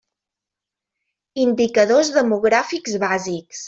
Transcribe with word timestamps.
Indicadors 1.45 2.13
Demogràfics 2.19 3.01
Bàsics. 3.09 3.55